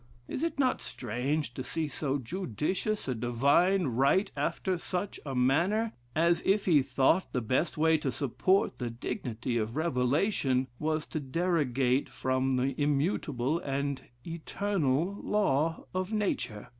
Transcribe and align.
Is 0.27 0.41
it 0.41 0.57
not 0.57 0.81
strange, 0.81 1.53
to 1.53 1.63
see 1.63 1.87
so 1.87 2.17
judicious 2.17 3.07
a 3.07 3.13
divine 3.13 3.83
write 3.85 4.31
after 4.35 4.79
such 4.79 5.19
a 5.27 5.35
manner, 5.35 5.93
as 6.15 6.41
if 6.43 6.65
he 6.65 6.81
thought 6.81 7.31
the 7.33 7.39
best 7.39 7.77
way 7.77 7.99
to 7.99 8.11
support 8.11 8.79
the 8.79 8.89
dignity 8.89 9.57
of 9.57 9.75
revelation, 9.75 10.67
was 10.79 11.05
to 11.05 11.19
derogate 11.19 12.09
from 12.09 12.55
the 12.55 12.73
immutable 12.81 13.59
and 13.59 14.01
eternal 14.25 15.21
law 15.21 15.85
of 15.93 16.11
nature? 16.11 16.69